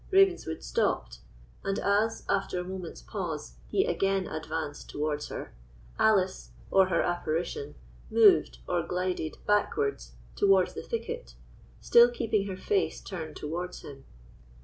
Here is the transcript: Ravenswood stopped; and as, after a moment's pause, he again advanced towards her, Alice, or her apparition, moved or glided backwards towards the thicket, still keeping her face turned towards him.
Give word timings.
Ravenswood 0.09 0.63
stopped; 0.63 1.19
and 1.63 1.77
as, 1.77 2.25
after 2.27 2.57
a 2.59 2.63
moment's 2.63 3.03
pause, 3.03 3.57
he 3.67 3.85
again 3.85 4.25
advanced 4.25 4.89
towards 4.89 5.27
her, 5.27 5.53
Alice, 5.99 6.49
or 6.71 6.87
her 6.87 7.03
apparition, 7.03 7.75
moved 8.09 8.57
or 8.67 8.81
glided 8.81 9.37
backwards 9.45 10.13
towards 10.35 10.73
the 10.73 10.81
thicket, 10.81 11.35
still 11.81 12.09
keeping 12.09 12.47
her 12.47 12.57
face 12.57 12.99
turned 12.99 13.35
towards 13.35 13.81
him. 13.81 14.05